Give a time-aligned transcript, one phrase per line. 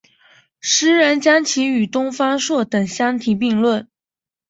[0.61, 3.87] 时人将其与东方朔等相提并比。